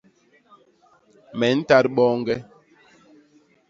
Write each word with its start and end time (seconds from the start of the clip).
Me 1.37 1.47
ntat 1.57 1.85
boñge. 1.95 2.35